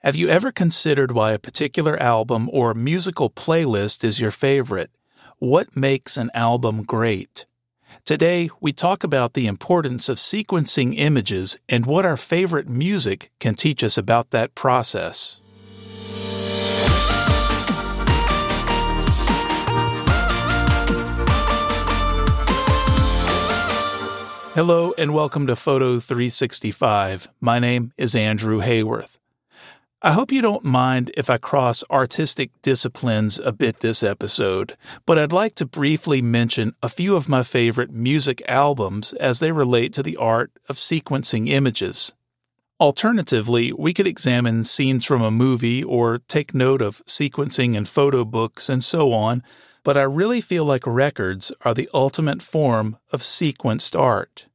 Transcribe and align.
Have 0.00 0.16
you 0.16 0.28
ever 0.28 0.52
considered 0.52 1.12
why 1.12 1.32
a 1.32 1.38
particular 1.38 1.96
album 2.02 2.50
or 2.52 2.74
musical 2.74 3.30
playlist 3.30 4.04
is 4.04 4.20
your 4.20 4.30
favorite? 4.30 4.90
What 5.38 5.74
makes 5.76 6.18
an 6.18 6.30
album 6.34 6.82
great? 6.82 7.46
Today, 8.04 8.50
we 8.60 8.72
talk 8.72 9.02
about 9.02 9.32
the 9.32 9.46
importance 9.46 10.10
of 10.10 10.18
sequencing 10.18 10.94
images 10.98 11.56
and 11.70 11.86
what 11.86 12.04
our 12.04 12.18
favorite 12.18 12.68
music 12.68 13.30
can 13.40 13.54
teach 13.54 13.82
us 13.82 13.96
about 13.96 14.30
that 14.30 14.54
process. 14.54 15.40
Hello, 24.54 24.92
and 24.98 25.14
welcome 25.14 25.46
to 25.46 25.56
Photo 25.56 25.98
365. 25.98 27.28
My 27.40 27.58
name 27.58 27.92
is 27.96 28.14
Andrew 28.14 28.60
Hayworth. 28.60 29.18
I 30.04 30.12
hope 30.12 30.30
you 30.30 30.42
don't 30.42 30.66
mind 30.66 31.10
if 31.16 31.30
I 31.30 31.38
cross 31.38 31.82
artistic 31.90 32.50
disciplines 32.60 33.40
a 33.42 33.52
bit 33.52 33.80
this 33.80 34.02
episode, 34.02 34.76
but 35.06 35.18
I'd 35.18 35.32
like 35.32 35.54
to 35.54 35.64
briefly 35.64 36.20
mention 36.20 36.74
a 36.82 36.90
few 36.90 37.16
of 37.16 37.26
my 37.26 37.42
favorite 37.42 37.90
music 37.90 38.42
albums 38.46 39.14
as 39.14 39.40
they 39.40 39.50
relate 39.50 39.94
to 39.94 40.02
the 40.02 40.18
art 40.18 40.52
of 40.68 40.76
sequencing 40.76 41.48
images. 41.48 42.12
Alternatively, 42.78 43.72
we 43.72 43.94
could 43.94 44.06
examine 44.06 44.64
scenes 44.64 45.06
from 45.06 45.22
a 45.22 45.30
movie 45.30 45.82
or 45.82 46.18
take 46.28 46.52
note 46.52 46.82
of 46.82 47.02
sequencing 47.06 47.74
in 47.74 47.86
photo 47.86 48.26
books 48.26 48.68
and 48.68 48.84
so 48.84 49.10
on, 49.14 49.42
but 49.84 49.96
I 49.96 50.02
really 50.02 50.42
feel 50.42 50.66
like 50.66 50.86
records 50.86 51.50
are 51.62 51.72
the 51.72 51.88
ultimate 51.94 52.42
form 52.42 52.98
of 53.10 53.22
sequenced 53.22 53.98
art. 53.98 54.48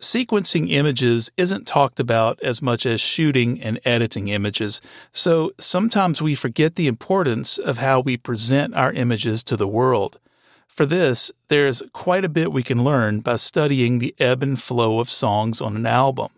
Sequencing 0.00 0.70
images 0.70 1.30
isn't 1.38 1.66
talked 1.66 1.98
about 1.98 2.38
as 2.42 2.60
much 2.60 2.84
as 2.84 3.00
shooting 3.00 3.62
and 3.62 3.80
editing 3.84 4.28
images, 4.28 4.82
so 5.10 5.52
sometimes 5.58 6.20
we 6.20 6.34
forget 6.34 6.76
the 6.76 6.86
importance 6.86 7.56
of 7.56 7.78
how 7.78 8.00
we 8.00 8.18
present 8.18 8.74
our 8.74 8.92
images 8.92 9.42
to 9.44 9.56
the 9.56 9.66
world. 9.66 10.20
For 10.68 10.84
this, 10.84 11.32
there's 11.48 11.82
quite 11.94 12.26
a 12.26 12.28
bit 12.28 12.52
we 12.52 12.62
can 12.62 12.84
learn 12.84 13.20
by 13.20 13.36
studying 13.36 13.98
the 13.98 14.14
ebb 14.18 14.42
and 14.42 14.60
flow 14.60 14.98
of 14.98 15.08
songs 15.08 15.62
on 15.62 15.76
an 15.76 15.86
album. 15.86 16.28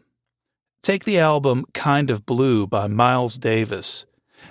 Take 0.80 1.02
the 1.02 1.18
album 1.18 1.64
Kind 1.74 2.10
of 2.10 2.24
Blue 2.24 2.64
by 2.64 2.86
Miles 2.86 3.38
Davis. 3.38 4.06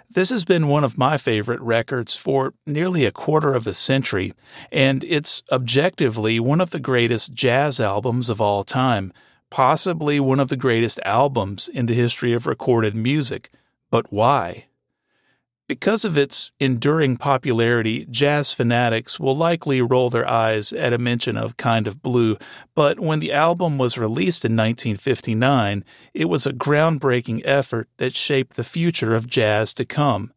This 0.09 0.30
has 0.30 0.45
been 0.45 0.67
one 0.67 0.83
of 0.83 0.97
my 0.97 1.17
favorite 1.17 1.59
records 1.61 2.16
for 2.16 2.53
nearly 2.66 3.05
a 3.05 3.11
quarter 3.11 3.53
of 3.53 3.67
a 3.67 3.73
century, 3.73 4.33
and 4.71 5.03
it's 5.03 5.43
objectively 5.52 6.39
one 6.39 6.61
of 6.61 6.71
the 6.71 6.80
greatest 6.80 7.33
jazz 7.33 7.80
albums 7.80 8.30
of 8.30 8.39
all 8.39 8.63
time, 8.63 9.11
possibly 9.49 10.19
one 10.19 10.39
of 10.39 10.49
the 10.49 10.58
greatest 10.58 10.99
albums 11.03 11.67
in 11.67 11.88
the 11.88 11.93
history 11.93 12.33
of 12.33 12.47
recorded 12.47 12.95
music. 12.95 13.49
But 13.89 14.11
why? 14.11 14.66
Because 15.67 16.05
of 16.05 16.17
its 16.17 16.51
enduring 16.61 17.17
popularity, 17.17 18.05
jazz 18.09 18.53
fanatics 18.53 19.19
will 19.19 19.35
likely 19.35 19.81
roll 19.81 20.09
their 20.09 20.27
eyes 20.27 20.71
at 20.71 20.93
a 20.93 20.97
mention 20.97 21.35
of 21.35 21.57
Kind 21.57 21.87
of 21.87 22.01
Blue, 22.01 22.37
but 22.73 23.01
when 23.01 23.19
the 23.19 23.33
album 23.33 23.77
was 23.77 23.97
released 23.97 24.45
in 24.45 24.55
1959, 24.55 25.83
it 26.13 26.25
was 26.29 26.45
a 26.45 26.53
groundbreaking 26.53 27.41
effort 27.43 27.89
that 27.97 28.15
shaped 28.15 28.55
the 28.55 28.63
future 28.63 29.13
of 29.13 29.27
jazz 29.27 29.73
to 29.73 29.83
come. 29.83 30.31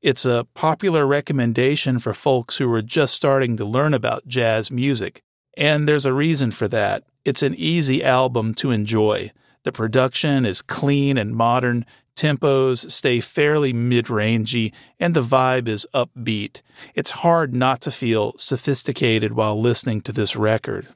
It's 0.00 0.24
a 0.24 0.46
popular 0.54 1.06
recommendation 1.06 1.98
for 1.98 2.14
folks 2.14 2.56
who 2.56 2.72
are 2.72 2.80
just 2.80 3.12
starting 3.12 3.58
to 3.58 3.66
learn 3.66 3.92
about 3.92 4.28
jazz 4.28 4.70
music, 4.70 5.22
and 5.58 5.86
there's 5.86 6.06
a 6.06 6.14
reason 6.14 6.52
for 6.52 6.68
that. 6.68 7.04
It's 7.26 7.42
an 7.42 7.54
easy 7.54 8.02
album 8.02 8.54
to 8.54 8.70
enjoy. 8.70 9.30
The 9.64 9.72
production 9.72 10.46
is 10.46 10.62
clean 10.62 11.18
and 11.18 11.36
modern, 11.36 11.84
tempos 12.20 12.90
stay 12.90 13.18
fairly 13.18 13.72
mid 13.72 14.06
rangey, 14.06 14.74
and 14.98 15.14
the 15.14 15.22
vibe 15.22 15.68
is 15.68 15.86
upbeat. 15.94 16.60
It's 16.94 17.22
hard 17.22 17.54
not 17.54 17.80
to 17.82 17.90
feel 17.90 18.34
sophisticated 18.36 19.32
while 19.32 19.58
listening 19.58 20.02
to 20.02 20.12
this 20.12 20.36
record. 20.36 20.88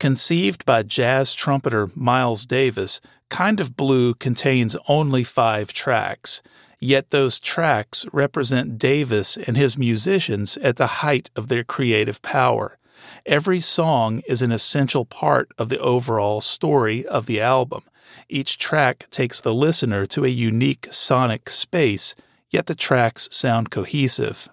Conceived 0.00 0.64
by 0.64 0.84
jazz 0.84 1.34
trumpeter 1.34 1.88
Miles 1.94 2.46
Davis, 2.46 3.02
Kind 3.28 3.60
of 3.60 3.76
Blue 3.76 4.14
contains 4.14 4.74
only 4.88 5.22
five 5.22 5.74
tracks, 5.74 6.42
yet 6.80 7.10
those 7.10 7.38
tracks 7.38 8.06
represent 8.10 8.78
Davis 8.78 9.36
and 9.36 9.56
his 9.58 9.76
musicians 9.76 10.56
at 10.56 10.76
the 10.76 11.02
height 11.04 11.30
of 11.36 11.48
their 11.48 11.62
creative 11.62 12.22
power. 12.22 12.78
Every 13.26 13.60
song 13.60 14.22
is 14.26 14.40
an 14.40 14.50
essential 14.50 15.04
part 15.04 15.50
of 15.58 15.68
the 15.68 15.78
overall 15.78 16.40
story 16.40 17.04
of 17.06 17.26
the 17.26 17.40
album. 17.40 17.82
Each 18.28 18.58
track 18.58 19.08
takes 19.10 19.40
the 19.40 19.54
listener 19.54 20.06
to 20.06 20.24
a 20.24 20.28
unique 20.28 20.88
sonic 20.90 21.50
space, 21.50 22.14
yet 22.50 22.66
the 22.66 22.74
tracks 22.74 23.28
sound 23.30 23.70
cohesive. 23.70 24.48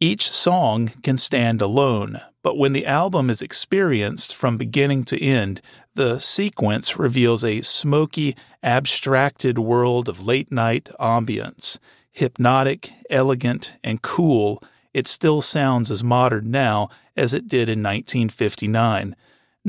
Each 0.00 0.30
song 0.30 0.92
can 1.02 1.16
stand 1.16 1.60
alone, 1.60 2.20
but 2.42 2.56
when 2.56 2.72
the 2.72 2.86
album 2.86 3.30
is 3.30 3.42
experienced 3.42 4.34
from 4.34 4.56
beginning 4.56 5.04
to 5.04 5.20
end, 5.20 5.60
the 5.94 6.20
sequence 6.20 6.96
reveals 6.96 7.42
a 7.42 7.62
smoky, 7.62 8.36
abstracted 8.62 9.58
world 9.58 10.08
of 10.08 10.24
late 10.24 10.52
night 10.52 10.88
ambience. 11.00 11.78
Hypnotic, 12.12 12.92
elegant, 13.10 13.72
and 13.82 14.00
cool, 14.02 14.62
it 14.94 15.06
still 15.06 15.42
sounds 15.42 15.90
as 15.90 16.04
modern 16.04 16.50
now 16.50 16.88
as 17.16 17.34
it 17.34 17.48
did 17.48 17.68
in 17.68 17.82
1959. 17.82 19.16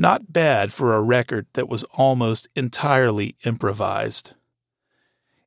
Not 0.00 0.32
bad 0.32 0.72
for 0.72 0.94
a 0.94 1.02
record 1.02 1.46
that 1.52 1.68
was 1.68 1.84
almost 1.92 2.48
entirely 2.56 3.36
improvised. 3.44 4.32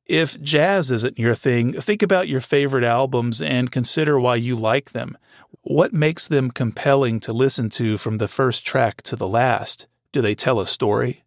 If 0.06 0.40
jazz 0.40 0.92
isn't 0.92 1.18
your 1.18 1.34
thing, 1.34 1.72
think 1.72 2.04
about 2.04 2.28
your 2.28 2.40
favorite 2.40 2.84
albums 2.84 3.42
and 3.42 3.72
consider 3.72 4.20
why 4.20 4.36
you 4.36 4.54
like 4.54 4.92
them. 4.92 5.18
What 5.62 5.92
makes 5.92 6.28
them 6.28 6.52
compelling 6.52 7.18
to 7.20 7.32
listen 7.32 7.68
to 7.70 7.98
from 7.98 8.18
the 8.18 8.28
first 8.28 8.64
track 8.64 9.02
to 9.02 9.16
the 9.16 9.26
last? 9.26 9.88
Do 10.12 10.22
they 10.22 10.36
tell 10.36 10.60
a 10.60 10.66
story? 10.66 11.24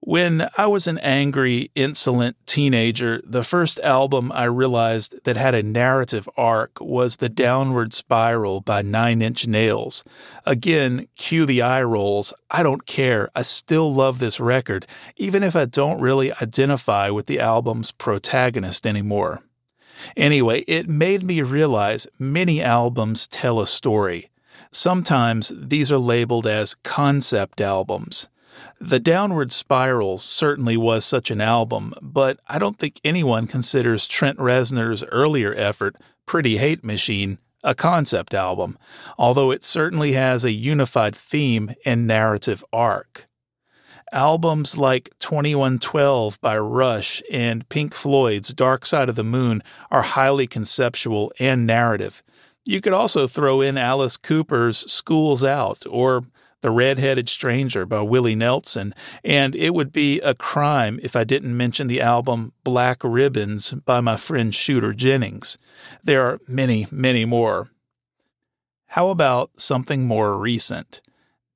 When 0.00 0.48
I 0.56 0.68
was 0.68 0.86
an 0.86 0.98
angry, 0.98 1.72
insolent 1.74 2.36
teenager, 2.46 3.20
the 3.24 3.42
first 3.42 3.80
album 3.80 4.30
I 4.32 4.44
realized 4.44 5.16
that 5.24 5.36
had 5.36 5.56
a 5.56 5.62
narrative 5.62 6.28
arc 6.36 6.80
was 6.80 7.16
The 7.16 7.28
Downward 7.28 7.92
Spiral 7.92 8.60
by 8.60 8.80
Nine 8.80 9.20
Inch 9.20 9.48
Nails. 9.48 10.04
Again, 10.46 11.08
cue 11.16 11.46
the 11.46 11.62
eye 11.62 11.82
rolls. 11.82 12.32
I 12.48 12.62
don't 12.62 12.86
care. 12.86 13.28
I 13.34 13.42
still 13.42 13.92
love 13.92 14.20
this 14.20 14.38
record, 14.38 14.86
even 15.16 15.42
if 15.42 15.56
I 15.56 15.64
don't 15.64 16.00
really 16.00 16.32
identify 16.32 17.10
with 17.10 17.26
the 17.26 17.40
album's 17.40 17.90
protagonist 17.90 18.86
anymore. 18.86 19.42
Anyway, 20.16 20.60
it 20.68 20.88
made 20.88 21.24
me 21.24 21.42
realize 21.42 22.06
many 22.20 22.62
albums 22.62 23.26
tell 23.26 23.58
a 23.58 23.66
story. 23.66 24.30
Sometimes 24.70 25.52
these 25.56 25.90
are 25.90 25.98
labeled 25.98 26.46
as 26.46 26.76
concept 26.84 27.60
albums. 27.60 28.28
The 28.80 29.00
Downward 29.00 29.52
Spiral 29.52 30.18
certainly 30.18 30.76
was 30.76 31.04
such 31.04 31.30
an 31.30 31.40
album, 31.40 31.94
but 32.00 32.40
I 32.46 32.58
don't 32.58 32.78
think 32.78 33.00
anyone 33.04 33.46
considers 33.46 34.06
Trent 34.06 34.38
Reznor's 34.38 35.04
earlier 35.04 35.54
effort, 35.54 35.96
Pretty 36.26 36.58
Hate 36.58 36.84
Machine, 36.84 37.38
a 37.64 37.74
concept 37.74 38.34
album, 38.34 38.78
although 39.18 39.50
it 39.50 39.64
certainly 39.64 40.12
has 40.12 40.44
a 40.44 40.52
unified 40.52 41.16
theme 41.16 41.74
and 41.84 42.06
narrative 42.06 42.64
arc. 42.72 43.26
Albums 44.12 44.78
like 44.78 45.10
2112 45.18 46.40
by 46.40 46.56
Rush 46.56 47.22
and 47.30 47.68
Pink 47.68 47.94
Floyd's 47.94 48.54
Dark 48.54 48.86
Side 48.86 49.08
of 49.08 49.16
the 49.16 49.24
Moon 49.24 49.62
are 49.90 50.02
highly 50.02 50.46
conceptual 50.46 51.30
and 51.38 51.66
narrative. 51.66 52.22
You 52.64 52.80
could 52.80 52.92
also 52.92 53.26
throw 53.26 53.60
in 53.60 53.76
Alice 53.76 54.16
Cooper's 54.16 54.90
School's 54.90 55.44
Out 55.44 55.84
or 55.88 56.22
the 56.60 56.70
Red-Headed 56.70 57.28
Stranger 57.28 57.86
by 57.86 58.00
Willie 58.00 58.34
Nelson, 58.34 58.94
and 59.24 59.54
it 59.54 59.74
would 59.74 59.92
be 59.92 60.20
a 60.20 60.34
crime 60.34 60.98
if 61.02 61.14
I 61.14 61.24
didn't 61.24 61.56
mention 61.56 61.86
the 61.86 62.00
album 62.00 62.52
Black 62.64 63.02
Ribbons 63.04 63.72
by 63.72 64.00
my 64.00 64.16
friend 64.16 64.54
Shooter 64.54 64.92
Jennings. 64.92 65.58
There 66.02 66.26
are 66.26 66.40
many, 66.48 66.86
many 66.90 67.24
more. 67.24 67.70
How 68.92 69.08
about 69.08 69.60
something 69.60 70.06
more 70.06 70.36
recent? 70.36 71.00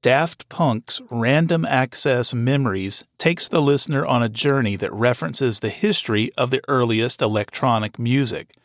Daft 0.03 0.49
Punk's 0.49 1.01
Random 1.11 1.65
Access 1.65 2.35
Memories 2.35 3.05
takes 3.19 3.49
the 3.49 3.63
listener 3.63 4.05
on 4.05 4.23
a 4.23 4.29
journey 4.29 4.75
that 4.77 4.93
references 4.93 5.61
the 5.61 5.71
history 5.71 6.33
of 6.37 6.51
the 6.51 6.61
earliest 6.67 7.23
electronic 7.23 7.99
music. 8.01 8.57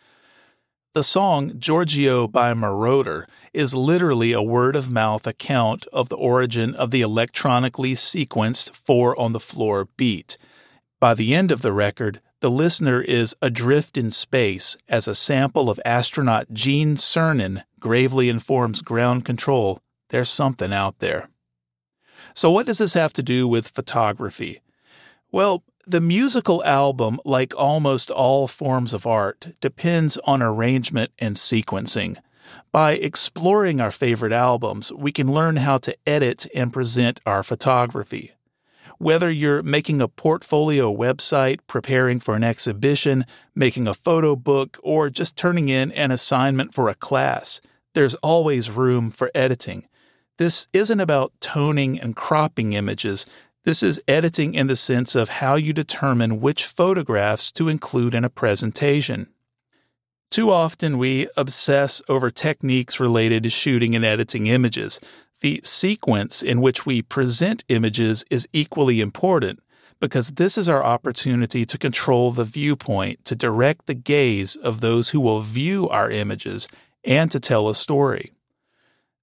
The 0.94 1.04
song 1.04 1.54
Giorgio 1.60 2.28
by 2.28 2.54
Moroder 2.54 3.25
is 3.54 3.75
literally 3.75 4.31
a 4.31 4.42
word 4.42 4.75
of 4.75 4.89
mouth 4.89 5.28
account 5.28 5.86
of 5.94 6.10
the 6.10 6.16
origin 6.16 6.74
of 6.74 6.92
the 6.92 7.01
electronically 7.01 7.94
sequenced 7.94 8.72
four 8.72 9.19
on 9.19 9.34
the 9.34 9.39
floor 9.39 9.89
beat. 9.98 10.38
By 11.00 11.13
the 11.13 11.36
end 11.36 11.51
of 11.51 11.62
the 11.62 11.74
record, 11.74 12.22
the 12.39 12.50
listener 12.50 13.01
is 13.01 13.36
adrift 13.42 13.98
in 13.98 14.10
space 14.12 14.78
as 14.88 15.07
a 15.07 15.16
sample 15.16 15.69
of 15.69 15.80
astronaut 15.86 16.54
Gene 16.54 16.95
Cernan 16.95 17.63
gravely 17.80 18.30
informs 18.30 18.81
ground 18.81 19.25
control 19.25 19.80
there's 20.10 20.30
something 20.30 20.74
out 20.74 21.00
there. 21.00 21.30
So, 22.33 22.51
what 22.51 22.66
does 22.66 22.78
this 22.78 22.94
have 22.94 23.13
to 23.13 23.24
do 23.24 23.48
with 23.48 23.68
photography? 23.68 24.62
Well, 25.31 25.63
The 25.89 26.01
musical 26.01 26.62
album, 26.66 27.18
like 27.24 27.54
almost 27.56 28.12
all 28.12 28.50
forms 28.50 28.94
of 28.94 29.07
art, 29.07 29.54
depends 29.62 30.18
on 30.25 30.42
arrangement 30.42 31.12
and 31.18 31.38
sequencing. 31.38 32.18
By 32.74 32.95
exploring 32.95 33.80
our 33.80 33.89
favorite 33.89 34.34
albums, 34.34 34.92
we 34.92 35.13
can 35.13 35.31
learn 35.31 35.56
how 35.56 35.78
to 35.78 35.95
edit 36.06 36.45
and 36.54 36.74
present 36.74 37.22
our 37.25 37.42
photography. 37.42 38.34
Whether 38.98 39.31
you're 39.31 39.63
making 39.63 40.01
a 40.01 40.10
portfolio 40.10 40.94
website, 40.94 41.60
preparing 41.68 42.19
for 42.19 42.36
an 42.36 42.44
exhibition, 42.44 43.25
making 43.56 43.88
a 43.88 43.94
photo 43.94 44.36
book, 44.36 44.78
or 44.83 45.10
just 45.10 45.38
turning 45.38 45.69
in 45.69 45.94
an 45.94 46.12
assignment 46.12 46.74
for 46.74 46.90
a 46.90 46.95
class, 46.95 47.62
there's 47.94 48.16
always 48.16 48.69
room 48.69 49.10
for 49.10 49.31
editing. 49.33 49.88
This 50.38 50.68
isn't 50.74 51.00
about 51.00 51.31
toning 51.40 51.98
and 51.98 52.13
cropping 52.13 52.74
images. 52.74 53.25
This 53.68 53.84
is 53.84 54.02
editing 54.08 54.54
in 54.54 54.68
the 54.68 54.78
sense 54.78 55.14
of 55.14 55.28
how 55.28 55.56
you 55.56 55.74
determine 55.74 56.40
which 56.40 56.64
photographs 56.64 57.52
to 57.52 57.68
include 57.68 58.16
in 58.16 58.24
a 58.24 58.30
presentation. 58.30 59.28
Too 60.31 60.50
often 60.50 60.98
we 60.98 61.28
obsess 61.36 62.02
over 62.08 62.31
techniques 62.31 63.02
related 63.02 63.44
to 63.44 63.50
shooting 63.50 63.94
and 63.94 64.06
editing 64.06 64.48
images. 64.48 65.02
The 65.42 65.60
sequence 65.66 66.42
in 66.42 66.62
which 66.62 66.86
we 66.86 67.02
present 67.02 67.66
images 67.68 68.24
is 68.30 68.48
equally 68.54 69.02
important 69.02 69.60
because 70.00 70.30
this 70.36 70.58
is 70.58 70.69
our 70.69 70.81
opportunity 70.81 71.66
to 71.66 71.78
control 71.78 72.31
the 72.31 72.46
viewpoint, 72.46 73.25
to 73.25 73.36
direct 73.36 73.86
the 73.86 73.96
gaze 73.96 74.56
of 74.56 74.80
those 74.80 75.10
who 75.10 75.19
will 75.19 75.42
view 75.42 75.90
our 75.90 76.10
images, 76.10 76.69
and 77.04 77.30
to 77.31 77.40
tell 77.42 77.68
a 77.68 77.75
story. 77.75 78.31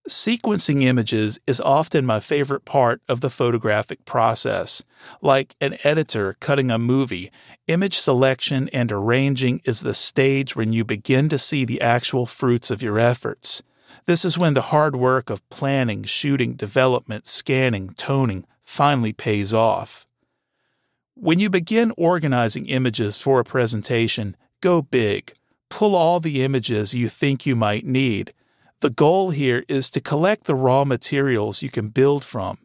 Sequencing 0.08 0.82
images 0.82 1.38
is 1.46 1.62
often 1.62 2.04
my 2.04 2.20
favorite 2.20 2.66
part 2.66 3.00
of 3.08 3.22
the 3.22 3.30
photographic 3.30 4.04
process. 4.04 4.82
Like 5.22 5.56
an 5.62 5.78
editor 5.82 6.36
cutting 6.40 6.70
a 6.70 6.78
movie, 6.78 7.32
image 7.68 7.96
selection 7.96 8.68
and 8.70 8.92
arranging 8.92 9.62
is 9.64 9.80
the 9.80 9.94
stage 9.94 10.54
when 10.54 10.74
you 10.74 10.84
begin 10.84 11.30
to 11.30 11.38
see 11.38 11.64
the 11.64 11.80
actual 11.80 12.26
fruits 12.26 12.70
of 12.70 12.82
your 12.82 12.98
efforts. 12.98 13.62
This 14.04 14.26
is 14.26 14.36
when 14.36 14.52
the 14.52 14.68
hard 14.72 14.94
work 14.94 15.30
of 15.30 15.48
planning, 15.48 16.04
shooting, 16.04 16.52
development, 16.52 17.26
scanning, 17.26 17.94
toning 17.94 18.44
finally 18.62 19.14
pays 19.14 19.54
off. 19.54 20.06
When 21.14 21.38
you 21.38 21.48
begin 21.48 21.94
organizing 21.96 22.66
images 22.66 23.22
for 23.22 23.40
a 23.40 23.44
presentation, 23.44 24.36
go 24.60 24.82
big. 24.82 25.32
Pull 25.70 25.94
all 25.94 26.20
the 26.20 26.42
images 26.42 26.92
you 26.92 27.08
think 27.08 27.46
you 27.46 27.56
might 27.56 27.86
need 27.86 28.34
the 28.84 28.90
goal 28.90 29.30
here 29.30 29.64
is 29.66 29.88
to 29.88 29.98
collect 29.98 30.44
the 30.44 30.54
raw 30.54 30.84
materials 30.84 31.62
you 31.62 31.70
can 31.70 31.88
build 31.88 32.22
from. 32.22 32.58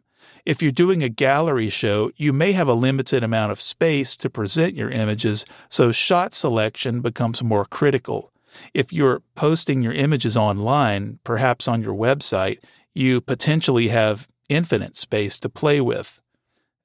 If 0.44 0.60
you're 0.60 0.70
doing 0.70 1.02
a 1.02 1.08
gallery 1.08 1.70
show, 1.70 2.10
you 2.14 2.30
may 2.30 2.52
have 2.52 2.68
a 2.68 2.74
limited 2.74 3.24
amount 3.24 3.52
of 3.52 3.58
space 3.58 4.14
to 4.16 4.28
present 4.28 4.74
your 4.74 4.90
images, 4.90 5.46
so 5.70 5.92
shot 5.92 6.34
selection 6.34 7.00
becomes 7.00 7.42
more 7.42 7.64
critical. 7.64 8.34
If 8.74 8.92
you're 8.92 9.22
posting 9.34 9.82
your 9.82 9.94
images 9.94 10.36
online, 10.36 11.20
perhaps 11.24 11.66
on 11.66 11.80
your 11.80 11.94
website, 11.94 12.58
you 12.92 13.22
potentially 13.22 13.88
have 13.88 14.28
infinite 14.50 14.96
space 14.96 15.38
to 15.38 15.48
play 15.48 15.80
with. 15.80 16.20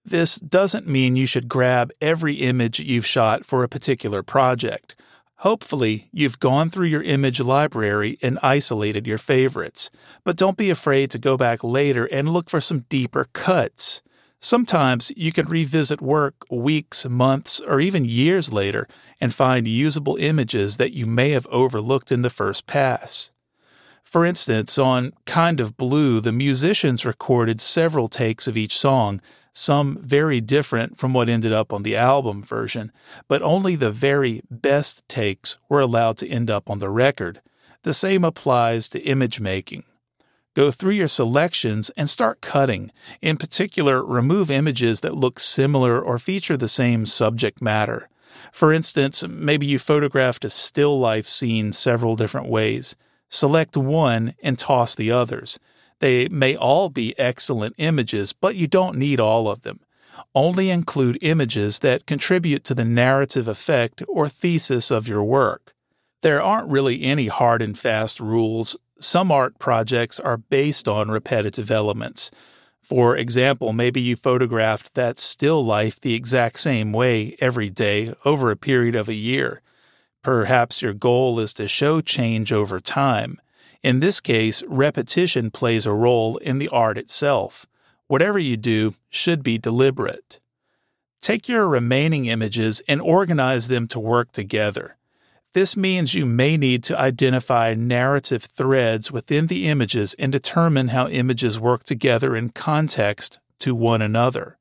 This 0.05 0.37
doesn't 0.37 0.87
mean 0.87 1.17
you 1.17 1.27
should 1.27 1.49
grab 1.49 1.91
every 1.99 2.35
image 2.35 2.79
you've 2.79 3.05
shot 3.05 3.43
for 3.45 3.65
a 3.65 3.67
particular 3.67 4.23
project. 4.23 4.95
Hopefully, 5.39 6.09
you've 6.13 6.39
gone 6.39 6.69
through 6.69 6.87
your 6.87 7.03
image 7.03 7.41
library 7.41 8.17
and 8.21 8.39
isolated 8.41 9.05
your 9.05 9.17
favorites, 9.17 9.89
but 10.23 10.37
don't 10.37 10.57
be 10.57 10.69
afraid 10.69 11.11
to 11.11 11.19
go 11.19 11.35
back 11.37 11.63
later 11.63 12.05
and 12.05 12.29
look 12.29 12.49
for 12.49 12.61
some 12.61 12.85
deeper 12.87 13.27
cuts. 13.33 14.01
Sometimes 14.39 15.11
you 15.17 15.31
can 15.31 15.47
revisit 15.47 16.01
work 16.01 16.35
weeks, 16.49 17.05
months, 17.05 17.59
or 17.59 17.79
even 17.79 18.05
years 18.05 18.53
later 18.53 18.87
and 19.19 19.33
find 19.33 19.67
usable 19.67 20.15
images 20.17 20.77
that 20.77 20.93
you 20.93 21.05
may 21.05 21.31
have 21.31 21.47
overlooked 21.47 22.11
in 22.11 22.21
the 22.21 22.29
first 22.29 22.65
pass. 22.65 23.31
For 24.03 24.23
instance, 24.23 24.77
on 24.77 25.13
Kind 25.25 25.59
of 25.59 25.75
Blue, 25.75 26.21
the 26.21 26.31
musicians 26.31 27.05
recorded 27.05 27.59
several 27.59 28.07
takes 28.07 28.47
of 28.47 28.55
each 28.55 28.77
song 28.77 29.19
some 29.55 29.97
very 30.01 30.41
different 30.41 30.97
from 30.97 31.13
what 31.13 31.29
ended 31.29 31.53
up 31.53 31.71
on 31.71 31.83
the 31.83 31.95
album 31.95 32.43
version, 32.43 32.91
but 33.27 33.41
only 33.41 33.75
the 33.75 33.91
very 33.91 34.41
best 34.51 35.07
takes 35.07 35.57
were 35.69 35.79
allowed 35.79 36.17
to 36.17 36.27
end 36.27 36.51
up 36.51 36.69
on 36.69 36.79
the 36.79 36.89
record. 36.89 37.41
The 37.83 37.93
same 37.93 38.25
applies 38.25 38.89
to 38.89 39.01
image 39.01 39.39
making. 39.39 39.83
Go 40.55 40.71
through 40.71 40.93
your 40.93 41.07
selections 41.07 41.89
and 41.97 42.09
start 42.09 42.41
cutting. 42.41 42.91
In 43.21 43.37
particular, 43.37 44.03
remove 44.03 44.51
images 44.51 45.01
that 45.01 45.15
look 45.15 45.39
similar 45.39 46.01
or 46.01 46.19
feature 46.19 46.57
the 46.57 46.67
same 46.67 47.05
subject 47.05 47.61
matter. 47.61 48.09
For 48.51 48.73
instance, 48.73 49.23
maybe 49.27 49.65
you 49.65 49.79
photographed 49.79 50.45
a 50.45 50.49
still 50.49 50.99
life 50.99 51.27
scene 51.27 51.71
several 51.71 52.15
different 52.15 52.47
ways. 52.47 52.95
Select 53.29 53.75
one 53.75 54.33
and 54.41 54.59
toss 54.59 54.95
the 54.95 55.11
others. 55.11 55.59
They 55.99 56.27
may 56.27 56.55
all 56.55 56.89
be 56.89 57.17
excellent 57.17 57.75
images, 57.77 58.33
but 58.33 58.55
you 58.55 58.67
don't 58.67 58.97
need 58.97 59.19
all 59.19 59.47
of 59.47 59.61
them. 59.61 59.79
Only 60.33 60.69
include 60.69 61.17
images 61.21 61.79
that 61.79 62.05
contribute 62.05 62.63
to 62.65 62.73
the 62.73 62.85
narrative 62.85 63.47
effect 63.47 64.03
or 64.07 64.27
thesis 64.27 64.91
of 64.91 65.07
your 65.07 65.23
work. 65.23 65.73
There 66.21 66.41
aren't 66.41 66.69
really 66.69 67.03
any 67.03 67.27
hard 67.27 67.61
and 67.61 67.77
fast 67.77 68.19
rules. 68.19 68.77
Some 68.99 69.31
art 69.31 69.59
projects 69.59 70.19
are 70.19 70.37
based 70.37 70.87
on 70.87 71.11
repetitive 71.11 71.69
elements. 71.69 72.31
For 72.81 73.17
example, 73.17 73.73
maybe 73.73 73.99
you 73.99 74.15
photographed 74.15 74.93
that 74.93 75.17
still 75.17 75.65
life 75.65 75.99
the 75.99 76.13
exact 76.13 76.59
same 76.59 76.93
way 76.93 77.35
every 77.39 77.69
day 77.69 78.13
over 78.23 78.51
a 78.51 78.55
period 78.55 78.95
of 78.95 79.09
a 79.09 79.13
year. 79.13 79.61
Perhaps 80.21 80.81
your 80.81 80.93
goal 80.93 81.39
is 81.39 81.53
to 81.53 81.67
show 81.67 82.01
change 82.01 82.51
over 82.51 82.79
time. 82.79 83.39
In 83.85 83.99
this 83.99 84.19
case, 84.19 84.63
repetition 84.63 85.51
plays 85.51 85.85
a 85.85 85.93
role 85.93 86.37
in 86.37 86.57
the 86.57 86.69
art 86.69 86.97
itself. 86.97 87.67
Whatever 88.07 88.39
you 88.39 88.57
do 88.57 88.95
should 89.11 89.43
be 89.43 89.59
deliberate. 89.59 90.39
Take 91.21 91.47
your 91.47 91.67
remaining 91.67 92.25
images 92.25 92.81
and 92.87 92.99
organize 92.99 93.67
them 93.67 93.87
to 93.89 93.99
work 93.99 94.31
together. 94.31 94.97
This 95.53 95.77
means 95.77 96.15
you 96.15 96.25
may 96.25 96.57
need 96.57 96.83
to 96.85 96.99
identify 96.99 97.75
narrative 97.75 98.45
threads 98.45 99.11
within 99.11 99.45
the 99.45 99.67
images 99.67 100.15
and 100.15 100.31
determine 100.31 100.87
how 100.87 101.07
images 101.07 101.59
work 101.59 101.83
together 101.83 102.35
in 102.35 102.49
context 102.49 103.39
to 103.59 103.75
one 103.75 104.01
another. 104.01 104.57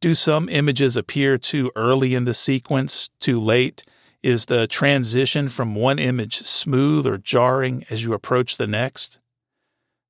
Do 0.00 0.14
some 0.14 0.48
images 0.48 0.96
appear 0.96 1.36
too 1.36 1.70
early 1.76 2.14
in 2.14 2.24
the 2.24 2.32
sequence, 2.32 3.10
too 3.20 3.38
late? 3.38 3.84
Is 4.26 4.46
the 4.46 4.66
transition 4.66 5.48
from 5.48 5.76
one 5.76 6.00
image 6.00 6.38
smooth 6.38 7.06
or 7.06 7.16
jarring 7.16 7.84
as 7.88 8.02
you 8.02 8.12
approach 8.12 8.56
the 8.56 8.66
next? 8.66 9.20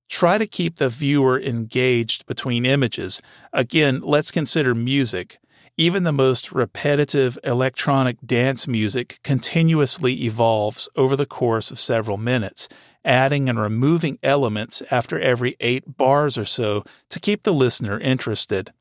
Try 0.09 0.39
to 0.39 0.47
keep 0.47 0.77
the 0.77 0.89
viewer 0.89 1.39
engaged 1.39 2.25
between 2.25 2.65
images. 2.65 3.21
Again, 3.53 4.01
let's 4.01 4.31
consider 4.31 4.75
music. 4.75 5.37
Even 5.77 6.05
the 6.05 6.13
most 6.13 6.51
repetitive 6.51 7.39
electronic 7.45 8.17
dance 8.25 8.67
music 8.67 9.21
continuously 9.23 10.25
evolves 10.25 10.89
over 10.97 11.15
the 11.15 11.27
course 11.27 11.71
of 11.71 11.79
several 11.79 12.17
minutes, 12.17 12.71
adding 13.05 13.51
and 13.51 13.61
removing 13.61 14.19
elements 14.23 14.83
after 14.91 15.21
every 15.21 15.57
eight 15.61 15.99
bars 15.99 16.39
or 16.39 16.47
so 16.47 16.85
to 17.11 17.21
keep 17.21 17.43
the 17.43 17.53
listener 17.53 18.01
interested. 18.01 18.73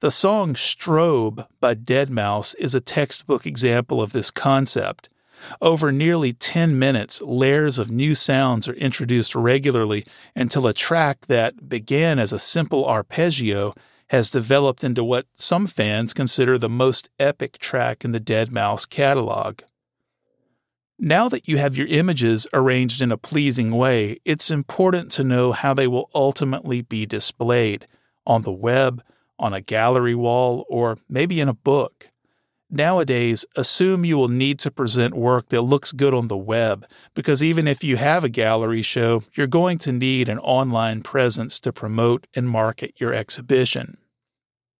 The 0.00 0.10
song 0.10 0.54
Strobe 0.54 1.46
by 1.60 1.74
Deadmau5 1.74 2.54
is 2.58 2.74
a 2.74 2.80
textbook 2.80 3.44
example 3.44 4.00
of 4.00 4.12
this 4.12 4.30
concept. 4.30 5.10
Over 5.60 5.92
nearly 5.92 6.32
10 6.32 6.78
minutes, 6.78 7.20
layers 7.20 7.78
of 7.78 7.90
new 7.90 8.14
sounds 8.14 8.66
are 8.66 8.74
introduced 8.76 9.34
regularly 9.34 10.06
until 10.34 10.66
a 10.66 10.72
track 10.72 11.26
that 11.26 11.68
began 11.68 12.18
as 12.18 12.32
a 12.32 12.38
simple 12.38 12.86
arpeggio 12.86 13.74
has 14.08 14.30
developed 14.30 14.84
into 14.84 15.04
what 15.04 15.26
some 15.34 15.66
fans 15.66 16.14
consider 16.14 16.56
the 16.56 16.70
most 16.70 17.10
epic 17.18 17.58
track 17.58 18.02
in 18.02 18.12
the 18.12 18.20
Deadmau5 18.20 18.88
catalog. 18.88 19.60
Now 20.98 21.28
that 21.28 21.46
you 21.46 21.58
have 21.58 21.76
your 21.76 21.88
images 21.88 22.46
arranged 22.54 23.02
in 23.02 23.12
a 23.12 23.18
pleasing 23.18 23.72
way, 23.72 24.18
it's 24.24 24.50
important 24.50 25.10
to 25.10 25.24
know 25.24 25.52
how 25.52 25.74
they 25.74 25.86
will 25.86 26.08
ultimately 26.14 26.80
be 26.80 27.04
displayed 27.04 27.86
on 28.26 28.44
the 28.44 28.52
web, 28.52 29.02
on 29.40 29.52
a 29.52 29.60
gallery 29.60 30.14
wall, 30.14 30.64
or 30.68 30.98
maybe 31.08 31.40
in 31.40 31.48
a 31.48 31.54
book. 31.54 32.10
Nowadays, 32.72 33.44
assume 33.56 34.04
you 34.04 34.16
will 34.16 34.28
need 34.28 34.60
to 34.60 34.70
present 34.70 35.14
work 35.14 35.48
that 35.48 35.62
looks 35.62 35.90
good 35.90 36.14
on 36.14 36.28
the 36.28 36.36
web, 36.36 36.86
because 37.14 37.42
even 37.42 37.66
if 37.66 37.82
you 37.82 37.96
have 37.96 38.22
a 38.22 38.28
gallery 38.28 38.82
show, 38.82 39.24
you're 39.34 39.48
going 39.48 39.78
to 39.78 39.90
need 39.90 40.28
an 40.28 40.38
online 40.38 41.02
presence 41.02 41.58
to 41.60 41.72
promote 41.72 42.28
and 42.32 42.48
market 42.48 42.94
your 42.98 43.12
exhibition. 43.12 43.96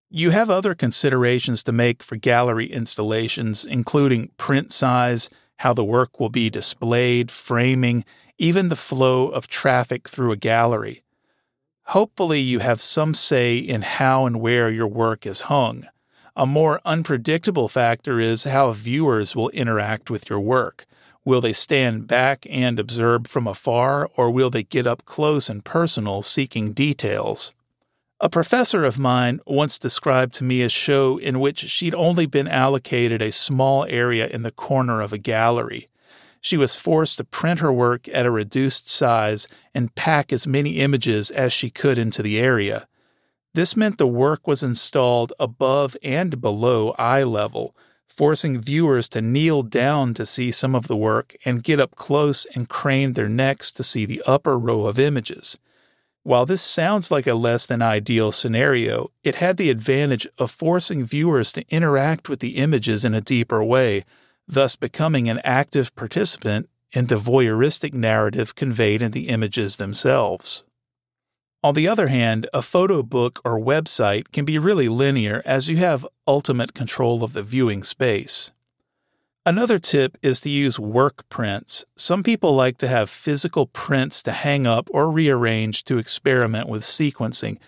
You 0.08 0.30
have 0.30 0.50
other 0.50 0.76
considerations 0.76 1.64
to 1.64 1.72
make 1.72 2.02
for 2.02 2.14
gallery 2.14 2.66
installations, 2.66 3.64
including 3.64 4.30
print 4.36 4.70
size, 4.72 5.28
how 5.58 5.72
the 5.72 5.84
work 5.84 6.20
will 6.20 6.30
be 6.30 6.48
displayed, 6.48 7.30
framing, 7.30 8.04
even 8.38 8.68
the 8.68 8.76
flow 8.76 9.28
of 9.28 9.48
traffic 9.48 10.08
through 10.08 10.30
a 10.30 10.36
gallery. 10.36 11.02
Hopefully, 11.86 12.40
you 12.40 12.60
have 12.60 12.80
some 12.80 13.14
say 13.14 13.58
in 13.58 13.82
how 13.82 14.26
and 14.26 14.40
where 14.40 14.70
your 14.70 14.86
work 14.86 15.26
is 15.26 15.42
hung. 15.42 15.86
A 16.36 16.46
more 16.46 16.80
unpredictable 16.84 17.68
factor 17.68 18.20
is 18.20 18.44
how 18.44 18.72
viewers 18.72 19.34
will 19.34 19.50
interact 19.50 20.08
with 20.08 20.30
your 20.30 20.40
work. 20.40 20.86
Will 21.24 21.42
they 21.42 21.52
stand 21.52 22.06
back 22.06 22.46
and 22.48 22.78
observe 22.78 23.26
from 23.26 23.46
afar, 23.46 24.08
or 24.16 24.30
will 24.30 24.48
they 24.48 24.62
get 24.62 24.86
up 24.86 25.04
close 25.04 25.50
and 25.50 25.64
personal 25.64 26.22
seeking 26.22 26.72
details? 26.72 27.52
A 28.20 28.30
professor 28.30 28.84
of 28.84 28.98
mine 28.98 29.40
once 29.46 29.78
described 29.78 30.32
to 30.34 30.44
me 30.44 30.62
a 30.62 30.68
show 30.70 31.18
in 31.18 31.40
which 31.40 31.68
she'd 31.70 31.94
only 31.94 32.24
been 32.24 32.48
allocated 32.48 33.20
a 33.20 33.32
small 33.32 33.84
area 33.86 34.26
in 34.28 34.42
the 34.42 34.50
corner 34.50 35.02
of 35.02 35.12
a 35.12 35.18
gallery. 35.18 35.89
She 36.40 36.56
was 36.56 36.76
forced 36.76 37.18
to 37.18 37.24
print 37.24 37.60
her 37.60 37.72
work 37.72 38.08
at 38.08 38.26
a 38.26 38.30
reduced 38.30 38.88
size 38.88 39.46
and 39.74 39.94
pack 39.94 40.32
as 40.32 40.46
many 40.46 40.78
images 40.78 41.30
as 41.30 41.52
she 41.52 41.70
could 41.70 41.98
into 41.98 42.22
the 42.22 42.38
area. 42.38 42.88
This 43.52 43.76
meant 43.76 43.98
the 43.98 44.06
work 44.06 44.46
was 44.46 44.62
installed 44.62 45.32
above 45.38 45.96
and 46.02 46.40
below 46.40 46.94
eye 46.98 47.24
level, 47.24 47.74
forcing 48.08 48.60
viewers 48.60 49.08
to 49.08 49.20
kneel 49.20 49.62
down 49.62 50.14
to 50.14 50.24
see 50.24 50.50
some 50.50 50.74
of 50.74 50.86
the 50.86 50.96
work 50.96 51.36
and 51.44 51.62
get 51.62 51.80
up 51.80 51.96
close 51.96 52.46
and 52.54 52.68
crane 52.68 53.14
their 53.14 53.28
necks 53.28 53.72
to 53.72 53.82
see 53.82 54.04
the 54.04 54.22
upper 54.26 54.58
row 54.58 54.86
of 54.86 54.98
images. 54.98 55.58
While 56.22 56.46
this 56.46 56.60
sounds 56.60 57.10
like 57.10 57.26
a 57.26 57.34
less 57.34 57.66
than 57.66 57.80
ideal 57.80 58.30
scenario, 58.30 59.10
it 59.24 59.36
had 59.36 59.56
the 59.56 59.70
advantage 59.70 60.28
of 60.38 60.50
forcing 60.50 61.04
viewers 61.04 61.50
to 61.54 61.64
interact 61.70 62.28
with 62.28 62.40
the 62.40 62.56
images 62.56 63.04
in 63.04 63.14
a 63.14 63.22
deeper 63.22 63.64
way, 63.64 64.04
thus 64.50 64.76
becoming 64.76 65.28
an 65.28 65.40
active 65.44 65.94
participant 65.94 66.68
in 66.92 67.06
the 67.06 67.16
voyeuristic 67.16 67.94
narrative 67.94 68.54
conveyed 68.54 69.00
in 69.00 69.12
the 69.12 69.28
images 69.28 69.76
themselves. 69.76 70.64
On 71.62 71.74
the 71.74 71.86
other 71.86 72.08
hand, 72.08 72.48
a 72.54 72.62
photo 72.62 73.02
book 73.02 73.40
or 73.44 73.60
website 73.60 74.32
can 74.32 74.44
be 74.44 74.58
really 74.58 74.88
linear 74.88 75.42
as 75.44 75.68
you 75.68 75.76
have 75.76 76.06
ultimate 76.26 76.74
control 76.74 77.22
of 77.22 77.32
the 77.32 77.42
viewing 77.42 77.82
space. 77.82 78.50
Another 79.44 79.78
tip 79.78 80.18
is 80.22 80.40
to 80.40 80.50
use 80.50 80.78
work 80.78 81.28
prints. 81.28 81.84
Some 81.96 82.22
people 82.22 82.54
like 82.54 82.76
to 82.78 82.88
have 82.88 83.08
physical 83.08 83.66
prints 83.66 84.22
to 84.24 84.32
hang 84.32 84.66
up 84.66 84.88
or 84.92 85.10
rearrange 85.10 85.84
to 85.84 85.98
experiment 85.98 86.68
with 86.68 86.82
sequencing. 86.82 87.58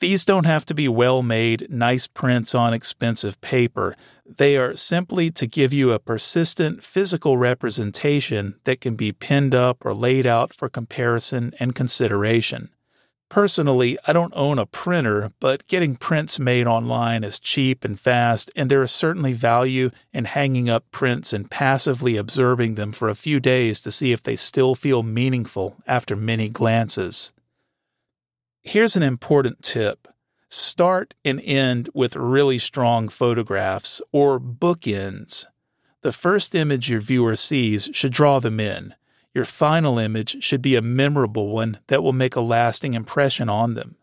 These 0.00 0.24
don't 0.24 0.46
have 0.46 0.64
to 0.66 0.74
be 0.74 0.88
well 0.88 1.22
made, 1.22 1.66
nice 1.70 2.06
prints 2.06 2.54
on 2.54 2.72
expensive 2.72 3.40
paper. 3.40 3.94
They 4.24 4.56
are 4.56 4.74
simply 4.74 5.30
to 5.32 5.46
give 5.46 5.72
you 5.72 5.92
a 5.92 5.98
persistent 5.98 6.82
physical 6.82 7.36
representation 7.36 8.56
that 8.64 8.80
can 8.80 8.96
be 8.96 9.12
pinned 9.12 9.54
up 9.54 9.84
or 9.84 9.94
laid 9.94 10.26
out 10.26 10.54
for 10.54 10.68
comparison 10.68 11.52
and 11.60 11.74
consideration. 11.74 12.70
Personally, 13.28 13.98
I 14.06 14.12
don't 14.12 14.32
own 14.36 14.58
a 14.58 14.66
printer, 14.66 15.32
but 15.40 15.66
getting 15.66 15.96
prints 15.96 16.38
made 16.38 16.66
online 16.66 17.24
is 17.24 17.38
cheap 17.38 17.84
and 17.84 17.98
fast, 17.98 18.50
and 18.54 18.70
there 18.70 18.82
is 18.82 18.90
certainly 18.90 19.32
value 19.32 19.90
in 20.12 20.26
hanging 20.26 20.68
up 20.68 20.90
prints 20.90 21.32
and 21.32 21.50
passively 21.50 22.16
observing 22.16 22.74
them 22.74 22.92
for 22.92 23.08
a 23.08 23.14
few 23.14 23.40
days 23.40 23.80
to 23.80 23.90
see 23.90 24.12
if 24.12 24.22
they 24.22 24.36
still 24.36 24.74
feel 24.74 25.02
meaningful 25.02 25.76
after 25.86 26.14
many 26.14 26.48
glances. 26.48 27.32
Here's 28.64 28.94
an 28.94 29.02
important 29.02 29.62
tip 29.62 30.06
start 30.48 31.14
and 31.24 31.40
end 31.40 31.88
with 31.94 32.14
really 32.14 32.58
strong 32.58 33.08
photographs 33.08 34.00
or 34.12 34.38
bookends. 34.38 35.46
The 36.02 36.12
first 36.12 36.54
image 36.54 36.88
your 36.88 37.00
viewer 37.00 37.34
sees 37.34 37.88
should 37.92 38.12
draw 38.12 38.38
them 38.38 38.60
in. 38.60 38.94
Your 39.34 39.44
final 39.44 39.98
image 39.98 40.44
should 40.44 40.62
be 40.62 40.76
a 40.76 40.82
memorable 40.82 41.48
one 41.48 41.80
that 41.88 42.04
will 42.04 42.12
make 42.12 42.36
a 42.36 42.40
lasting 42.40 42.94
impression 42.94 43.48
on 43.48 43.74
them. 43.74 43.96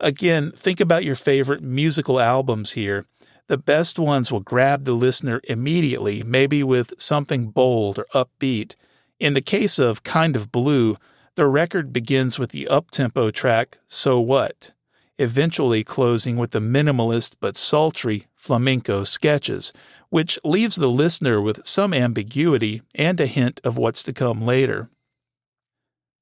Again, 0.00 0.52
think 0.54 0.78
about 0.78 1.04
your 1.04 1.14
favorite 1.14 1.62
musical 1.62 2.20
albums 2.20 2.72
here. 2.72 3.06
The 3.46 3.56
best 3.56 3.98
ones 3.98 4.30
will 4.30 4.40
grab 4.40 4.84
the 4.84 4.92
listener 4.92 5.40
immediately, 5.44 6.22
maybe 6.22 6.62
with 6.62 6.92
something 6.98 7.50
bold 7.50 8.00
or 8.00 8.06
upbeat. 8.12 8.74
In 9.18 9.32
the 9.32 9.40
case 9.40 9.78
of 9.78 10.02
Kind 10.02 10.36
of 10.36 10.52
Blue, 10.52 10.98
the 11.34 11.46
record 11.46 11.92
begins 11.92 12.38
with 12.38 12.50
the 12.50 12.68
uptempo 12.70 13.32
track 13.32 13.78
So 13.86 14.20
What, 14.20 14.72
eventually 15.18 15.82
closing 15.82 16.36
with 16.36 16.50
the 16.50 16.60
minimalist 16.60 17.36
but 17.40 17.56
sultry 17.56 18.26
flamenco 18.34 19.04
sketches, 19.04 19.72
which 20.10 20.38
leaves 20.44 20.76
the 20.76 20.90
listener 20.90 21.40
with 21.40 21.66
some 21.66 21.94
ambiguity 21.94 22.82
and 22.94 23.18
a 23.20 23.26
hint 23.26 23.60
of 23.64 23.78
what's 23.78 24.02
to 24.02 24.12
come 24.12 24.42
later. 24.42 24.90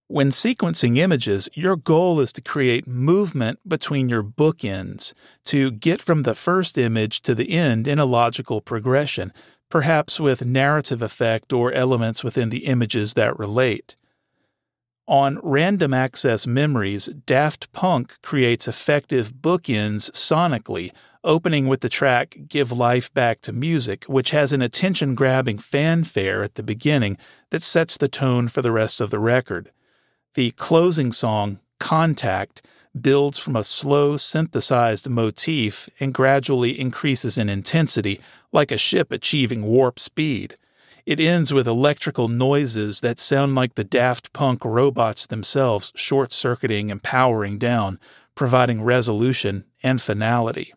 When 0.07 0.31
sequencing 0.31 0.97
images, 0.97 1.49
your 1.55 1.77
goal 1.77 2.21
is 2.21 2.33
to 2.35 2.41
create 2.41 2.87
movement 2.87 3.61
between 3.69 4.09
your 4.09 4.25
bookends 4.25 5.13
to 5.45 5.71
get 5.71 6.01
from 6.01 6.23
the 6.23 6.35
first 6.35 6.77
image 6.77 7.21
to 7.23 7.35
the 7.35 7.53
end 7.53 7.87
in 7.89 7.99
a 7.99 8.05
logical 8.05 8.61
progression, 8.61 9.33
perhaps 9.69 10.19
with 10.19 10.45
narrative 10.45 11.01
effect 11.01 11.53
or 11.53 11.73
elements 11.73 12.25
within 12.25 12.51
the 12.51 12.67
images 12.67 13.15
that 13.15 13.39
relate. 13.39 13.97
On 15.11 15.41
random 15.43 15.93
access 15.93 16.47
memories, 16.47 17.07
Daft 17.27 17.73
Punk 17.73 18.23
creates 18.23 18.69
effective 18.69 19.33
bookends 19.33 20.09
sonically 20.13 20.93
opening 21.25 21.67
with 21.67 21.81
the 21.81 21.89
track 21.89 22.37
Give 22.47 22.71
Life 22.71 23.13
Back 23.13 23.41
to 23.41 23.53
Music, 23.53 24.05
which 24.05 24.31
has 24.31 24.53
an 24.53 24.63
attention 24.63 25.17
grabbing 25.17 25.59
fanfare 25.59 26.45
at 26.45 26.55
the 26.55 26.63
beginning 26.63 27.19
that 27.51 27.65
sets 27.65 27.97
the 27.97 28.07
tone 28.07 28.47
for 28.47 28.63
the 28.63 28.71
rest 28.71 29.01
of 29.01 29.11
the 29.11 29.19
record. 29.19 29.73
The 30.35 30.53
closing 30.53 31.11
song, 31.11 31.59
Contact, 31.81 32.63
builds 32.99 33.41
from 33.41 33.57
a 33.57 33.65
slow 33.65 34.17
synthesized 34.17 35.11
motif 35.11 35.89
and 35.99 36.15
gradually 36.15 36.79
increases 36.79 37.37
in 37.37 37.49
intensity, 37.49 38.21
like 38.53 38.71
a 38.71 38.79
ship 38.79 39.11
achieving 39.11 39.65
warp 39.65 39.99
speed. 39.99 40.57
It 41.11 41.19
ends 41.19 41.53
with 41.53 41.67
electrical 41.67 42.29
noises 42.29 43.01
that 43.01 43.19
sound 43.19 43.57
like 43.57 43.75
the 43.75 43.83
Daft 43.83 44.33
Punk 44.33 44.65
robots 44.65 45.27
themselves 45.27 45.91
short 45.97 46.31
circuiting 46.31 46.89
and 46.89 47.03
powering 47.03 47.59
down, 47.59 47.99
providing 48.37 48.81
resolution 48.81 49.65
and 49.83 50.01
finality. 50.01 50.73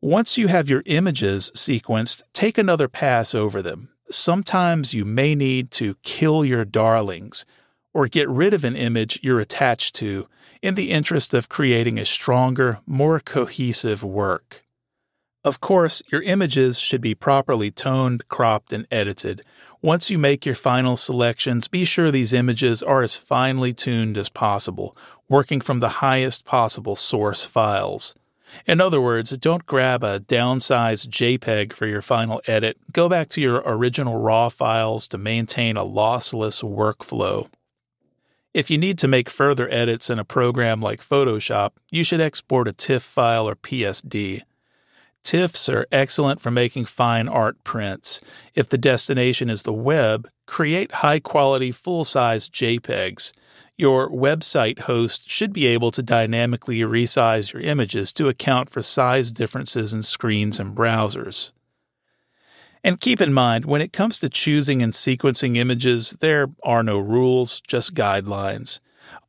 Once 0.00 0.38
you 0.38 0.48
have 0.48 0.68
your 0.68 0.82
images 0.86 1.52
sequenced, 1.54 2.22
take 2.32 2.58
another 2.58 2.88
pass 2.88 3.32
over 3.32 3.62
them. 3.62 3.90
Sometimes 4.10 4.92
you 4.92 5.04
may 5.04 5.36
need 5.36 5.70
to 5.70 5.94
kill 6.02 6.44
your 6.44 6.64
darlings 6.64 7.46
or 7.94 8.08
get 8.08 8.28
rid 8.28 8.52
of 8.52 8.64
an 8.64 8.74
image 8.74 9.20
you're 9.22 9.38
attached 9.38 9.94
to 9.94 10.26
in 10.62 10.74
the 10.74 10.90
interest 10.90 11.32
of 11.32 11.48
creating 11.48 11.96
a 11.96 12.04
stronger, 12.04 12.80
more 12.86 13.20
cohesive 13.20 14.02
work. 14.02 14.64
Of 15.44 15.60
course, 15.60 16.02
your 16.10 16.22
images 16.22 16.78
should 16.78 17.00
be 17.00 17.14
properly 17.14 17.70
toned, 17.70 18.28
cropped, 18.28 18.72
and 18.72 18.86
edited. 18.90 19.42
Once 19.80 20.10
you 20.10 20.18
make 20.18 20.44
your 20.44 20.56
final 20.56 20.96
selections, 20.96 21.68
be 21.68 21.84
sure 21.84 22.10
these 22.10 22.32
images 22.32 22.82
are 22.82 23.02
as 23.02 23.14
finely 23.14 23.72
tuned 23.72 24.18
as 24.18 24.28
possible, 24.28 24.96
working 25.28 25.60
from 25.60 25.78
the 25.78 26.00
highest 26.00 26.44
possible 26.44 26.96
source 26.96 27.44
files. 27.44 28.16
In 28.66 28.80
other 28.80 29.00
words, 29.00 29.30
don't 29.38 29.66
grab 29.66 30.02
a 30.02 30.18
downsized 30.18 31.08
JPEG 31.08 31.72
for 31.72 31.86
your 31.86 32.02
final 32.02 32.42
edit. 32.46 32.76
Go 32.92 33.08
back 33.08 33.28
to 33.28 33.40
your 33.40 33.62
original 33.64 34.18
RAW 34.18 34.48
files 34.48 35.06
to 35.08 35.18
maintain 35.18 35.76
a 35.76 35.84
lossless 35.84 36.62
workflow. 36.64 37.48
If 38.52 38.70
you 38.70 38.78
need 38.78 38.98
to 38.98 39.08
make 39.08 39.30
further 39.30 39.68
edits 39.70 40.10
in 40.10 40.18
a 40.18 40.24
program 40.24 40.80
like 40.80 41.06
Photoshop, 41.06 41.72
you 41.90 42.02
should 42.02 42.20
export 42.20 42.66
a 42.66 42.72
TIFF 42.72 43.02
file 43.02 43.48
or 43.48 43.54
PSD. 43.54 44.42
TIFFs 45.28 45.70
are 45.70 45.86
excellent 45.92 46.40
for 46.40 46.50
making 46.50 46.86
fine 46.86 47.28
art 47.28 47.62
prints. 47.62 48.22
If 48.54 48.70
the 48.70 48.78
destination 48.78 49.50
is 49.50 49.62
the 49.62 49.74
web, 49.74 50.26
create 50.46 50.90
high 50.90 51.20
quality 51.20 51.70
full 51.70 52.06
size 52.06 52.48
JPEGs. 52.48 53.34
Your 53.76 54.08
website 54.08 54.78
host 54.78 55.28
should 55.28 55.52
be 55.52 55.66
able 55.66 55.90
to 55.90 56.02
dynamically 56.02 56.78
resize 56.78 57.52
your 57.52 57.60
images 57.60 58.10
to 58.14 58.30
account 58.30 58.70
for 58.70 58.80
size 58.80 59.30
differences 59.30 59.92
in 59.92 60.02
screens 60.02 60.58
and 60.58 60.74
browsers. 60.74 61.52
And 62.82 62.98
keep 62.98 63.20
in 63.20 63.34
mind, 63.34 63.66
when 63.66 63.82
it 63.82 63.92
comes 63.92 64.18
to 64.20 64.30
choosing 64.30 64.82
and 64.82 64.94
sequencing 64.94 65.58
images, 65.58 66.16
there 66.20 66.46
are 66.62 66.82
no 66.82 66.98
rules, 66.98 67.60
just 67.60 67.92
guidelines. 67.92 68.80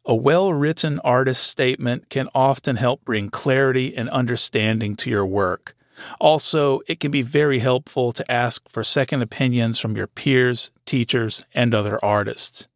A 0.06 0.16
well 0.16 0.54
written 0.54 1.00
artist 1.00 1.46
statement 1.46 2.10
can 2.10 2.30
often 2.34 2.78
help 2.78 3.04
bring 3.04 3.30
clarity 3.30 3.98
and 3.98 4.10
understanding 4.12 4.96
to 4.96 5.10
your 5.10 5.26
work. 5.26 5.76
Also, 6.20 6.82
it 6.88 7.00
can 7.00 7.12
be 7.12 7.22
very 7.22 7.60
helpful 7.60 8.12
to 8.12 8.32
ask 8.32 8.68
for 8.70 8.84
second 8.84 9.22
opinions 9.22 9.80
from 9.80 9.96
your 9.96 10.08
peers, 10.08 10.72
teachers, 10.86 11.44
and 11.54 11.74
other 11.74 12.04
artists. 12.04 12.68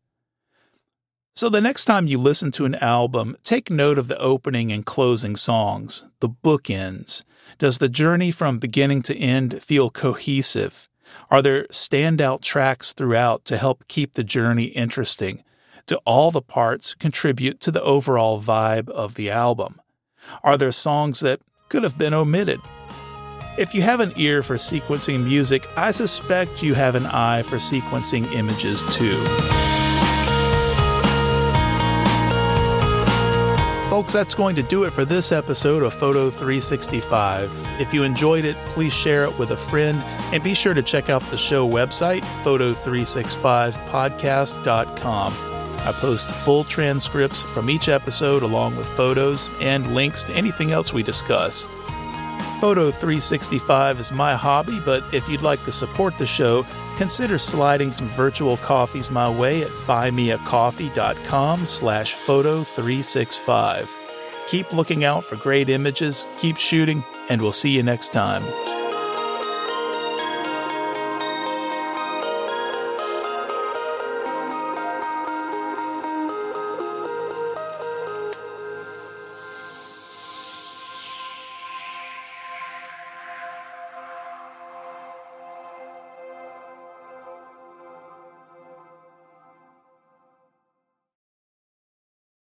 So 1.36 1.50
the 1.50 1.62
next 1.62 1.86
time 1.86 2.08
you 2.08 2.20
listen 2.20 2.52
to 2.54 2.66
an 2.66 2.76
album, 2.76 3.38
take 3.44 3.72
note 3.72 3.98
of 3.98 4.08
the 4.08 4.20
opening 4.20 4.72
and 4.72 4.86
closing 4.86 5.36
songs, 5.36 6.06
the 6.20 6.30
bookends. 6.30 7.24
Does 7.58 7.80
the 7.80 7.90
journey 7.90 8.30
from 8.30 8.60
beginning 8.60 9.02
to 9.04 9.18
end 9.18 9.64
feel 9.64 9.90
cohesive? 9.90 10.88
Are 11.32 11.42
there 11.42 11.66
standout 11.66 12.42
tracks 12.42 12.94
throughout 12.94 13.46
to 13.46 13.58
help 13.58 13.88
keep 13.88 14.14
the 14.14 14.24
journey 14.24 14.66
interesting? 14.66 15.44
Do 15.86 15.98
all 16.06 16.30
the 16.30 16.42
parts 16.42 16.94
contribute 16.94 17.60
to 17.62 17.72
the 17.72 17.82
overall 17.82 18.42
vibe 18.42 18.90
of 18.90 19.16
the 19.16 19.30
album? 19.30 19.82
Are 20.44 20.58
there 20.58 20.72
songs 20.72 21.20
that 21.22 21.42
could 21.70 21.84
have 21.84 21.98
been 21.98 22.14
omitted? 22.14 22.62
If 23.56 23.76
you 23.76 23.84
have 23.84 24.00
an 24.00 24.14
ear 24.16 24.42
for 24.42 24.56
sequencing 24.56 25.24
music, 25.24 25.70
I 25.78 25.92
suspect 25.92 26.64
you 26.64 26.74
have 26.74 26.96
an 26.96 27.06
eye 27.06 27.44
for 27.44 27.58
sequencing 27.58 28.34
images 28.34 28.82
too. 28.90 29.24
Folks, 33.92 34.12
that's 34.12 34.34
going 34.34 34.56
to 34.56 34.64
do 34.64 34.86
it 34.86 34.92
for 34.92 35.06
this 35.06 35.32
episode 35.32 35.84
of 35.84 35.94
Photo 35.94 36.32
365. 36.32 37.52
If 37.80 37.94
you 37.94 38.02
enjoyed 38.02 38.44
it, 38.44 38.56
please 38.70 38.92
share 38.92 39.26
it 39.26 39.38
with 39.38 39.52
a 39.52 39.58
friend 39.58 40.02
and 40.34 40.44
be 40.44 40.56
sure 40.56 40.74
to 40.74 40.82
check 40.82 41.12
out 41.12 41.22
the 41.22 41.38
show 41.38 41.70
website, 41.70 42.24
photo365podcast.com. 42.44 45.34
I 45.86 45.92
post 45.92 46.32
full 46.32 46.64
transcripts 46.64 47.44
from 47.44 47.70
each 47.70 47.88
episode 47.88 48.42
along 48.42 48.78
with 48.78 48.88
photos 48.88 49.52
and 49.62 49.94
links 49.94 50.24
to 50.24 50.34
anything 50.34 50.72
else 50.72 50.92
we 50.92 51.04
discuss. 51.04 51.68
Photo 52.64 52.92
365 52.92 54.00
is 54.00 54.14
my 54.14 54.36
hobby, 54.36 54.80
but 54.80 55.04
if 55.14 55.28
you'd 55.28 55.42
like 55.42 55.62
to 55.66 55.72
support 55.74 56.18
the 56.18 56.26
show, 56.26 56.66
consider 56.96 57.38
sliding 57.38 57.92
some 57.92 58.08
virtual 58.08 58.56
coffees 58.56 59.12
my 59.12 59.30
way 59.30 59.64
at 59.64 59.70
buymeacoffee.com 59.86 61.66
slash 61.66 62.16
photo365. 62.16 63.90
Keep 64.48 64.72
looking 64.72 65.04
out 65.04 65.26
for 65.26 65.36
great 65.36 65.68
images, 65.68 66.24
keep 66.40 66.56
shooting, 66.56 67.04
and 67.30 67.42
we'll 67.42 67.52
see 67.52 67.72
you 67.72 67.84
next 67.84 68.14
time. 68.14 68.44